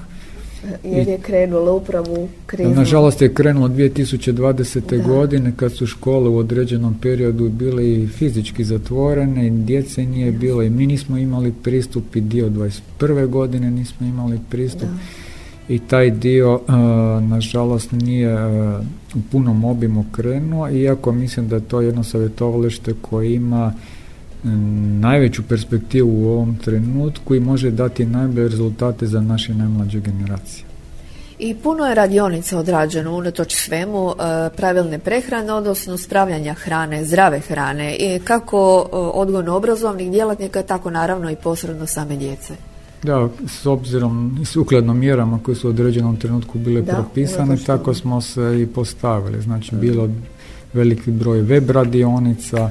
Jer 0.84 1.08
je 1.08 1.18
krenulo 1.18 1.76
upravo 1.76 2.14
u 2.14 2.28
krizu. 2.46 2.70
Nažalost 2.70 3.22
je 3.22 3.34
krenulo 3.34 3.68
2020. 3.68 5.06
godine 5.06 5.52
kad 5.56 5.72
su 5.72 5.86
škole 5.86 6.28
u 6.28 6.36
određenom 6.36 6.94
periodu 7.02 7.48
bile 7.48 7.90
i 7.90 8.06
fizički 8.06 8.64
zatvorene 8.64 9.46
i 9.46 9.50
djece 9.50 10.04
nije 10.04 10.32
bilo 10.32 10.62
i 10.62 10.70
mi 10.70 10.86
nismo 10.86 11.18
imali 11.18 11.52
pristup 11.62 12.16
i 12.16 12.20
dio 12.20 12.48
21. 12.98 13.26
godine 13.26 13.70
nismo 13.70 14.06
imali 14.06 14.40
pristup. 14.50 14.88
I 15.68 15.78
taj 15.78 16.10
dio, 16.10 16.60
nažalost, 17.22 17.92
nije 17.92 18.36
u 19.14 19.18
punom 19.32 19.64
obimu 19.64 20.04
krenuo, 20.12 20.70
iako 20.70 21.12
mislim 21.12 21.48
da 21.48 21.56
je 21.56 21.62
to 21.62 21.80
jedno 21.80 22.04
savjetovalište 22.04 22.94
koje 23.00 23.34
ima 23.34 23.74
najveću 25.00 25.42
perspektivu 25.42 26.22
u 26.22 26.28
ovom 26.28 26.56
trenutku 26.56 27.34
i 27.34 27.40
može 27.40 27.70
dati 27.70 28.06
najbolje 28.06 28.48
rezultate 28.48 29.06
za 29.06 29.20
naše 29.20 29.54
najmlađe 29.54 30.00
generacije. 30.00 30.64
I 31.38 31.54
puno 31.54 31.86
je 31.86 31.94
radionica 31.94 32.58
odrađeno 32.58 33.16
unatoč 33.16 33.54
svemu 33.54 34.10
e, 34.10 34.14
pravilne 34.56 34.98
prehrane, 34.98 35.52
odnosno 35.52 35.96
spravljanja 35.96 36.54
hrane, 36.54 37.04
zdrave 37.04 37.40
hrane 37.40 37.96
i 37.96 38.18
kako 38.24 38.86
e, 38.92 38.96
odgojno-obrazovnih 38.96 40.10
djelatnika, 40.10 40.62
tako 40.62 40.90
naravno 40.90 41.30
i 41.30 41.36
posredno 41.36 41.86
same 41.86 42.16
djece. 42.16 42.54
Da, 43.02 43.28
s 43.46 43.66
obzirom 43.66 44.38
i 44.42 44.44
sukladno 44.44 44.94
mjerama 44.94 45.38
koje 45.42 45.54
su 45.54 45.66
u 45.66 45.70
određenom 45.70 46.16
trenutku 46.16 46.58
bile 46.58 46.84
propisane, 46.84 47.56
tako 47.66 47.94
smo 47.94 48.20
se 48.20 48.60
i 48.62 48.66
postavili. 48.66 49.42
Znači, 49.42 49.76
bilo 49.76 50.08
veliki 50.72 51.10
broj 51.10 51.40
web 51.40 51.70
radionica, 51.70 52.70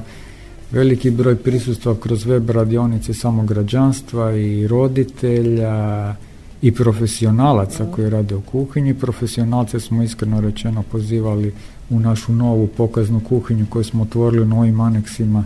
veliki 0.74 1.10
broj 1.10 1.36
prisustva 1.36 1.94
kroz 2.00 2.26
web 2.26 2.50
radionice 2.50 3.14
samog 3.14 3.46
građanstva 3.46 4.32
i 4.32 4.66
roditelja 4.66 6.14
i 6.62 6.72
profesionalaca 6.72 7.86
koji 7.94 8.10
rade 8.10 8.34
u 8.34 8.40
kuhinji. 8.40 8.94
Profesionalce 8.94 9.80
smo 9.80 10.02
iskreno 10.02 10.40
rečeno 10.40 10.82
pozivali 10.82 11.52
u 11.90 12.00
našu 12.00 12.32
novu 12.32 12.66
pokaznu 12.66 13.20
kuhinju 13.28 13.66
koju 13.70 13.84
smo 13.84 14.02
otvorili 14.02 14.42
u 14.42 14.46
novim 14.46 14.80
aneksima 14.80 15.44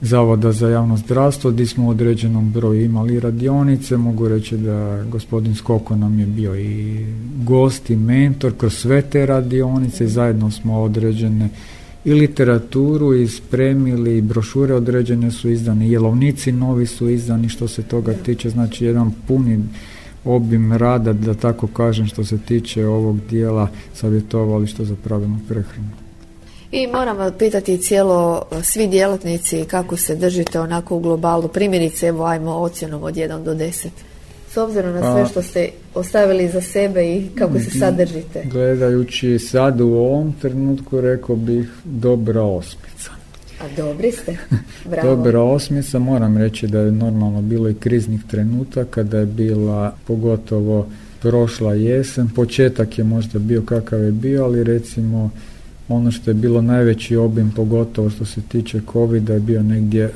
Zavoda 0.00 0.52
za 0.52 0.68
javno 0.68 0.96
zdravstvo 0.96 1.50
gdje 1.50 1.66
smo 1.66 1.86
u 1.86 1.88
određenom 1.88 2.52
broju 2.52 2.84
imali 2.84 3.20
radionice. 3.20 3.96
Mogu 3.96 4.28
reći 4.28 4.56
da 4.56 5.04
gospodin 5.10 5.54
Skoko 5.54 5.96
nam 5.96 6.18
je 6.20 6.26
bio 6.26 6.56
i 6.56 7.06
gost 7.44 7.90
i 7.90 7.96
mentor 7.96 8.52
kroz 8.58 8.74
sve 8.74 9.02
te 9.02 9.26
radionice 9.26 10.04
i 10.04 10.08
zajedno 10.08 10.50
smo 10.50 10.80
određene 10.82 11.48
i 12.06 12.14
literaturu 12.14 13.14
i 13.14 13.28
spremili, 13.28 14.18
i 14.18 14.20
brošure 14.20 14.74
određene 14.74 15.30
su 15.30 15.50
izdane, 15.50 15.88
jelovnici 15.90 16.52
novi 16.52 16.86
su 16.86 17.08
izdani 17.08 17.48
što 17.48 17.68
se 17.68 17.82
toga 17.82 18.12
tiče, 18.12 18.50
znači 18.50 18.84
jedan 18.84 19.12
puni 19.28 19.64
obim 20.24 20.72
rada, 20.72 21.12
da 21.12 21.34
tako 21.34 21.66
kažem, 21.66 22.06
što 22.06 22.24
se 22.24 22.38
tiče 22.38 22.86
ovog 22.86 23.20
dijela 23.30 23.68
savjetovališta 23.94 24.84
za 24.84 24.94
pravilnu 25.04 25.38
prehranu. 25.48 25.88
I 26.72 26.86
moram 26.86 27.32
pitati 27.38 27.78
cijelo 27.78 28.42
svi 28.62 28.86
djelatnici 28.86 29.64
kako 29.64 29.96
se 29.96 30.16
držite 30.16 30.60
onako 30.60 30.96
u 30.96 31.00
globalu, 31.00 31.48
primjerice 31.48 32.06
evo 32.06 32.24
ajmo 32.24 32.50
ocjenom 32.50 33.02
od 33.02 33.14
1 33.14 33.42
do 33.42 33.54
10. 33.54 33.88
S 34.56 34.58
obzirom 34.58 34.94
na 34.94 35.14
sve 35.14 35.26
što 35.26 35.42
ste 35.42 35.68
ostavili 35.94 36.48
za 36.48 36.60
sebe 36.60 37.16
i 37.16 37.28
kako 37.34 37.58
se 37.58 37.70
sad 37.70 37.96
držite? 37.96 38.42
Gledajući 38.50 39.38
sad 39.38 39.80
u 39.80 39.88
ovom 39.88 40.32
trenutku 40.40 41.00
rekao 41.00 41.36
bih 41.36 41.68
dobra 41.84 42.42
osmica. 42.42 43.10
A 43.60 43.64
dobri 43.76 44.12
ste? 44.12 44.36
Bravo. 44.90 45.16
dobra 45.16 45.40
osmica, 45.40 45.98
moram 45.98 46.38
reći 46.38 46.66
da 46.66 46.80
je 46.80 46.92
normalno 46.92 47.42
bilo 47.42 47.68
i 47.68 47.74
kriznih 47.74 48.20
trenutaka, 48.30 49.02
da 49.02 49.18
je 49.18 49.26
bila 49.26 49.94
pogotovo 50.06 50.86
prošla 51.22 51.74
jesen, 51.74 52.28
početak 52.28 52.98
je 52.98 53.04
možda 53.04 53.38
bio 53.38 53.62
kakav 53.62 54.04
je 54.04 54.12
bio, 54.12 54.44
ali 54.44 54.64
recimo 54.64 55.30
ono 55.88 56.10
što 56.10 56.30
je 56.30 56.34
bilo 56.34 56.62
najveći 56.62 57.16
obim, 57.16 57.52
pogotovo 57.56 58.10
što 58.10 58.24
se 58.24 58.40
tiče 58.48 58.80
covid 58.92 59.28
je 59.28 59.40
bio 59.40 59.62
negdje 59.62 60.04
e, 60.04 60.10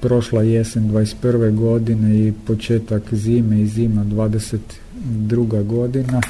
prošla 0.00 0.42
jesen 0.42 0.90
21. 0.90 1.54
godine 1.54 2.28
i 2.28 2.32
početak 2.46 3.14
zime 3.14 3.60
i 3.60 3.66
zima 3.66 4.04
22. 4.04 5.64
godina. 5.64 6.20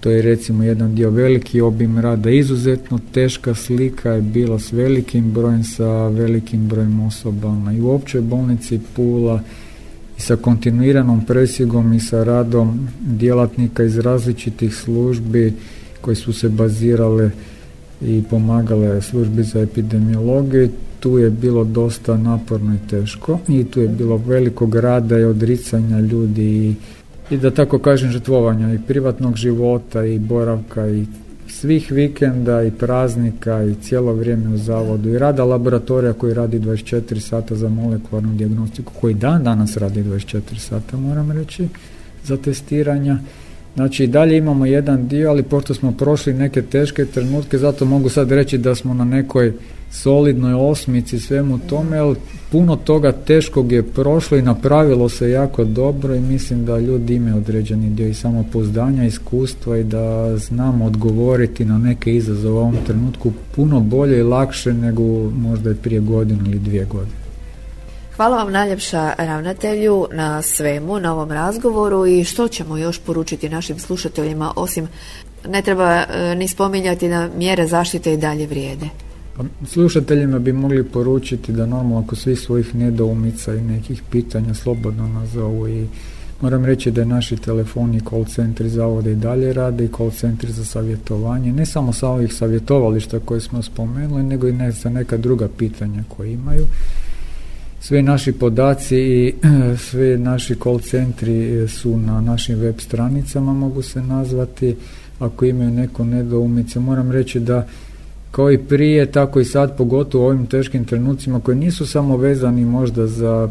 To 0.00 0.10
je 0.10 0.22
recimo 0.22 0.64
jedan 0.64 0.94
dio 0.94 1.10
veliki 1.10 1.60
obim 1.60 1.98
rada, 1.98 2.30
izuzetno 2.30 2.98
teška 3.12 3.54
slika 3.54 4.10
je 4.10 4.22
bila 4.22 4.58
s 4.58 4.72
velikim 4.72 5.32
brojem, 5.32 5.64
sa 5.64 6.08
velikim 6.08 6.68
brojem 6.68 7.00
osobama 7.00 7.72
i 7.72 7.80
u 7.80 7.90
općoj 7.90 8.20
bolnici 8.20 8.80
Pula 8.96 9.42
i 10.18 10.20
sa 10.20 10.36
kontinuiranom 10.36 11.24
presjegom 11.24 11.92
i 11.92 12.00
sa 12.00 12.24
radom 12.24 12.88
djelatnika 13.00 13.82
iz 13.82 13.98
različitih 13.98 14.74
službi 14.74 15.52
koji 16.00 16.16
su 16.16 16.32
se 16.32 16.48
bazirale 16.48 17.30
i 18.02 18.22
pomagale 18.30 19.02
službi 19.02 19.42
za 19.42 19.60
epidemiologiju. 19.60 20.68
Tu 21.00 21.18
je 21.18 21.30
bilo 21.30 21.64
dosta 21.64 22.16
naporno 22.16 22.74
i 22.74 22.88
teško. 22.88 23.38
I 23.48 23.64
tu 23.64 23.80
je 23.80 23.88
bilo 23.88 24.16
velikog 24.16 24.74
rada 24.74 25.18
i 25.18 25.24
odricanja 25.24 26.00
ljudi 26.00 26.42
i, 26.44 26.74
i 27.34 27.36
da 27.36 27.50
tako 27.50 27.78
kažem 27.78 28.10
žrtvovanja 28.10 28.74
i 28.74 28.78
privatnog 28.86 29.36
života 29.36 30.04
i 30.04 30.18
boravka 30.18 30.88
i 30.88 31.06
svih 31.48 31.92
vikenda 31.92 32.62
i 32.62 32.70
praznika 32.70 33.62
i 33.62 33.74
cijelo 33.74 34.12
vrijeme 34.12 34.54
u 34.54 34.56
zavodu. 34.56 35.08
I 35.08 35.18
rada 35.18 35.44
laboratorija 35.44 36.12
koji 36.12 36.34
radi 36.34 36.60
24 36.60 37.20
sata 37.20 37.54
za 37.54 37.68
molekularnu 37.68 38.34
dijagnostiku 38.34 38.92
koji 39.00 39.14
dan 39.14 39.44
danas 39.44 39.76
radi 39.76 40.02
24 40.02 40.40
sata 40.58 40.96
moram 40.96 41.30
reći 41.30 41.68
za 42.24 42.36
testiranja 42.36 43.18
Znači 43.76 44.04
i 44.04 44.06
dalje 44.06 44.36
imamo 44.36 44.66
jedan 44.66 45.08
dio, 45.08 45.30
ali 45.30 45.42
pošto 45.42 45.74
smo 45.74 45.92
prošli 45.92 46.34
neke 46.34 46.62
teške 46.62 47.04
trenutke, 47.04 47.58
zato 47.58 47.84
mogu 47.84 48.08
sad 48.08 48.32
reći 48.32 48.58
da 48.58 48.74
smo 48.74 48.94
na 48.94 49.04
nekoj 49.04 49.52
solidnoj 49.90 50.54
osmici 50.54 51.20
svemu 51.20 51.58
tome, 51.58 51.96
jer 51.96 52.16
puno 52.50 52.76
toga 52.76 53.12
teškog 53.12 53.72
je 53.72 53.82
prošlo 53.82 54.36
i 54.36 54.42
napravilo 54.42 55.08
se 55.08 55.30
jako 55.30 55.64
dobro 55.64 56.14
i 56.14 56.20
mislim 56.20 56.64
da 56.64 56.78
ljudi 56.78 57.14
imaju 57.14 57.36
određeni 57.36 57.90
dio 57.90 58.08
i 58.08 58.14
samopouzdanja, 58.14 59.04
iskustva 59.04 59.78
i 59.78 59.84
da 59.84 60.36
znamo 60.36 60.84
odgovoriti 60.84 61.64
na 61.64 61.78
neke 61.78 62.14
izazove 62.14 62.54
u 62.54 62.58
ovom 62.58 62.76
trenutku 62.86 63.32
puno 63.56 63.80
bolje 63.80 64.18
i 64.18 64.22
lakše 64.22 64.72
nego 64.72 65.02
možda 65.30 65.70
i 65.70 65.74
prije 65.74 66.00
godinu 66.00 66.40
ili 66.46 66.58
dvije 66.58 66.84
godine. 66.84 67.25
Hvala 68.16 68.36
vam 68.36 68.52
najljepša 68.52 69.12
ravnatelju 69.18 70.06
na 70.12 70.42
svemu, 70.42 71.00
na 71.00 71.12
ovom 71.12 71.32
razgovoru 71.32 72.06
i 72.06 72.24
što 72.24 72.48
ćemo 72.48 72.76
još 72.76 72.98
poručiti 72.98 73.48
našim 73.48 73.78
slušateljima 73.78 74.52
osim 74.56 74.88
ne 75.48 75.62
treba 75.62 75.92
e, 75.92 76.34
ni 76.34 76.48
spominjati 76.48 77.08
da 77.08 77.28
mjere 77.36 77.66
zaštite 77.66 78.12
i 78.12 78.16
dalje 78.16 78.46
vrijede. 78.46 78.86
Pa, 79.36 79.44
slušateljima 79.66 80.38
bi 80.38 80.52
mogli 80.52 80.84
poručiti 80.84 81.52
da 81.52 81.66
normalno 81.66 82.04
ako 82.06 82.16
svih 82.16 82.40
svojih 82.40 82.74
nedoumica 82.74 83.54
i 83.54 83.60
nekih 83.60 84.02
pitanja 84.10 84.54
slobodno 84.54 85.08
nazovu 85.08 85.68
i 85.68 85.86
moram 86.40 86.64
reći 86.64 86.90
da 86.90 87.04
naši 87.04 87.36
telefoni 87.36 88.00
call 88.10 88.24
centri 88.24 88.68
zavode 88.68 89.12
i 89.12 89.16
dalje 89.16 89.52
rade 89.52 89.84
i 89.84 89.90
call 89.96 90.10
centri 90.10 90.52
za 90.52 90.64
savjetovanje, 90.64 91.52
ne 91.52 91.66
samo 91.66 91.92
sa 91.92 92.08
ovih 92.08 92.34
savjetovališta 92.34 93.20
koje 93.20 93.40
smo 93.40 93.62
spomenuli, 93.62 94.22
nego 94.22 94.48
i 94.48 94.52
ne 94.52 94.72
za 94.72 94.90
neka 94.90 95.16
druga 95.16 95.48
pitanja 95.58 96.02
koje 96.16 96.32
imaju 96.32 96.66
svi 97.80 98.02
naši 98.02 98.32
podaci 98.32 98.96
i 98.96 99.34
svi 99.90 100.18
naši 100.18 100.54
call 100.62 100.78
centri 100.80 101.68
su 101.68 101.96
na 101.96 102.20
našim 102.20 102.58
web 102.58 102.74
stranicama, 102.78 103.52
mogu 103.52 103.82
se 103.82 104.02
nazvati. 104.02 104.76
Ako 105.18 105.44
imaju 105.44 105.70
neko 105.70 106.04
nedoumice, 106.04 106.80
moram 106.80 107.12
reći 107.12 107.40
da 107.40 107.66
kao 108.30 108.52
i 108.52 108.58
prije, 108.58 109.12
tako 109.12 109.40
i 109.40 109.44
sad, 109.44 109.76
pogotovo 109.76 110.24
u 110.24 110.26
ovim 110.26 110.46
teškim 110.46 110.84
trenucima 110.84 111.40
koji 111.40 111.56
nisu 111.56 111.86
samo 111.86 112.16
vezani 112.16 112.64
možda 112.64 113.06
za 113.06 113.48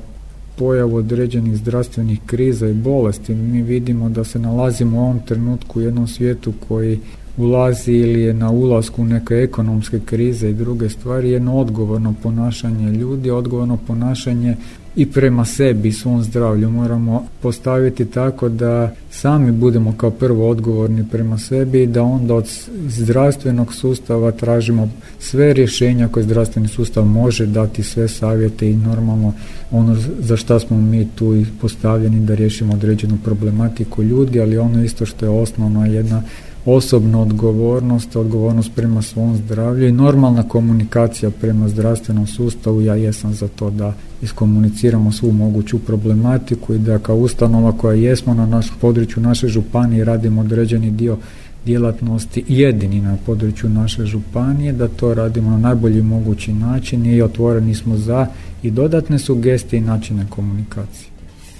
pojavu 0.58 0.96
određenih 0.96 1.58
zdravstvenih 1.58 2.20
kriza 2.26 2.68
i 2.68 2.74
bolesti. 2.74 3.36
Mi 3.36 3.62
vidimo 3.62 4.10
da 4.10 4.24
se 4.24 4.40
nalazimo 4.40 4.98
u 4.98 5.02
ovom 5.02 5.20
trenutku 5.20 5.80
u 5.80 5.82
jednom 5.82 6.08
svijetu 6.08 6.54
koji 6.68 7.00
ulazi 7.38 7.92
ili 7.92 8.22
je 8.22 8.34
na 8.34 8.52
ulasku 8.52 9.04
neke 9.04 9.36
ekonomske 9.36 10.00
krize 10.00 10.50
i 10.50 10.54
druge 10.54 10.90
stvari, 10.90 11.32
jedno 11.32 11.58
odgovorno 11.58 12.14
ponašanje 12.24 12.92
ljudi, 12.92 13.30
odgovorno 13.30 13.78
ponašanje 13.88 14.56
i 14.96 15.12
prema 15.12 15.46
sebi 15.46 15.90
i 15.90 15.92
svom 15.92 16.24
zdravlju. 16.24 16.70
Moramo 16.70 17.28
postaviti 17.42 18.06
tako 18.06 18.50
da 18.50 18.94
sami 19.12 19.52
budemo 19.52 19.94
kao 19.98 20.12
prvo 20.12 20.50
odgovorni 20.50 21.06
prema 21.12 21.38
sebi 21.38 21.84
i 21.84 21.88
da 21.88 22.04
onda 22.04 22.36
od 22.36 22.50
zdravstvenog 22.88 23.74
sustava 23.74 24.32
tražimo 24.32 24.90
sve 25.20 25.54
rješenja 25.54 26.08
koje 26.08 26.24
zdravstveni 26.24 26.68
sustav 26.68 27.06
može 27.06 27.46
dati 27.46 27.84
sve 27.84 28.08
savjete 28.08 28.70
i 28.70 28.76
normalno 28.76 29.34
ono 29.72 29.98
za 30.20 30.38
šta 30.38 30.60
smo 30.60 30.78
mi 30.78 31.08
tu 31.16 31.44
postavljeni 31.62 32.26
da 32.26 32.36
riješimo 32.36 32.74
određenu 32.74 33.18
problematiku 33.24 34.04
ljudi, 34.04 34.42
ali 34.42 34.58
ono 34.58 34.84
isto 34.84 35.06
što 35.06 35.26
je 35.26 35.30
osnovno 35.30 35.86
jedna 35.86 36.22
osobna 36.66 37.22
odgovornost, 37.22 38.16
odgovornost 38.16 38.72
prema 38.76 39.02
svom 39.02 39.38
zdravlju 39.38 39.88
i 39.88 39.92
normalna 39.92 40.44
komunikacija 40.44 41.32
prema 41.32 41.70
zdravstvenom 41.70 42.28
sustavu. 42.28 42.82
Ja 42.82 42.96
jesam 42.96 43.34
za 43.34 43.48
to 43.48 43.70
da 43.70 43.94
iskomuniciramo 44.22 45.12
svu 45.12 45.32
moguću 45.32 45.80
problematiku 45.80 46.74
i 46.74 46.80
da 46.80 47.00
kao 47.00 47.16
ustanova 47.16 47.72
koja 47.72 47.94
jesmo 47.94 48.34
na 48.34 48.46
našem 48.46 48.76
području 48.82 49.24
naše 49.24 49.48
županije 49.48 50.06
radimo 50.06 50.42
određeni 50.42 50.92
dio 50.92 51.18
djelatnosti 51.66 52.44
jedini 52.48 53.02
na 53.02 53.18
području 53.26 53.70
naše 53.70 54.06
županije, 54.06 54.74
da 54.74 54.88
to 54.88 55.14
radimo 55.14 55.50
na 55.50 55.58
najbolji 55.58 56.02
mogući 56.02 56.54
način 56.54 57.06
i 57.06 57.22
otvoreni 57.22 57.76
smo 57.76 57.98
za 57.98 58.28
i 58.64 58.72
dodatne 58.72 59.20
sugestije 59.20 59.78
i 59.78 59.84
načine 59.84 60.26
komunikacije. 60.30 61.15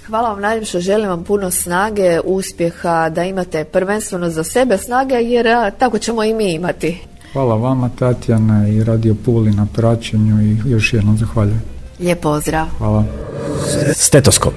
Hvala 0.06 0.28
vam 0.28 0.40
najljepše, 0.40 0.80
želim 0.80 1.08
vam 1.08 1.24
puno 1.24 1.50
snage, 1.50 2.20
uspjeha, 2.24 3.08
da 3.08 3.24
imate 3.24 3.64
prvenstveno 3.64 4.30
za 4.30 4.44
sebe 4.44 4.78
snage, 4.78 5.14
jer 5.14 5.70
tako 5.78 5.98
ćemo 5.98 6.24
i 6.24 6.34
mi 6.34 6.52
imati. 6.52 7.00
Hvala 7.32 7.54
vama 7.54 7.90
Tatjana 7.98 8.68
i 8.68 8.84
Radio 8.84 9.14
Puli 9.24 9.50
na 9.50 9.66
praćenju 9.74 10.42
i 10.42 10.70
još 10.70 10.92
jednom 10.92 11.18
zahvaljujem. 11.18 11.62
Lijep 12.00 12.20
pozdrav. 12.20 12.66
Hvala. 12.78 13.04
Stetoskop 13.94 14.54